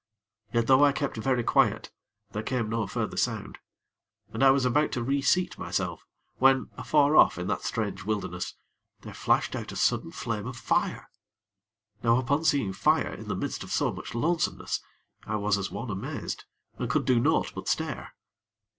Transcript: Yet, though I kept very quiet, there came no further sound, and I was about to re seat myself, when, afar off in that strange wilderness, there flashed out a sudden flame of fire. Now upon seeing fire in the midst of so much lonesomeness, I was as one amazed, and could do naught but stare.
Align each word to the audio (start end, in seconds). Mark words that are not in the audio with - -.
Yet, 0.51 0.65
though 0.65 0.83
I 0.83 0.93
kept 0.93 1.17
very 1.17 1.43
quiet, 1.43 1.91
there 2.31 2.41
came 2.41 2.71
no 2.71 2.87
further 2.87 3.17
sound, 3.17 3.59
and 4.33 4.41
I 4.43 4.49
was 4.49 4.65
about 4.65 4.91
to 4.93 5.03
re 5.03 5.21
seat 5.21 5.59
myself, 5.59 6.07
when, 6.37 6.71
afar 6.75 7.15
off 7.15 7.37
in 7.37 7.45
that 7.49 7.61
strange 7.61 8.03
wilderness, 8.03 8.55
there 9.01 9.13
flashed 9.13 9.55
out 9.55 9.71
a 9.71 9.75
sudden 9.75 10.09
flame 10.11 10.47
of 10.47 10.57
fire. 10.57 11.07
Now 12.01 12.17
upon 12.17 12.45
seeing 12.45 12.73
fire 12.73 13.13
in 13.13 13.27
the 13.27 13.35
midst 13.35 13.63
of 13.63 13.69
so 13.71 13.93
much 13.93 14.15
lonesomeness, 14.15 14.79
I 15.27 15.35
was 15.35 15.59
as 15.59 15.69
one 15.69 15.91
amazed, 15.91 16.45
and 16.79 16.89
could 16.89 17.05
do 17.05 17.19
naught 17.19 17.53
but 17.53 17.67
stare. 17.67 18.15